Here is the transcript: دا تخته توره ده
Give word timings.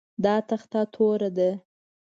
دا 0.23 0.35
تخته 0.49 0.81
توره 0.93 1.29
ده 1.37 1.49